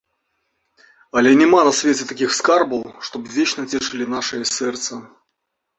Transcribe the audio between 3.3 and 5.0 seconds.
вечна цешылі нашае сэрца.